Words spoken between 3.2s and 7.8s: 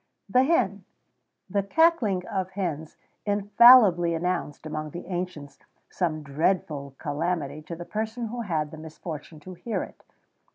infallibly announced, among the ancients, some dreadful calamity to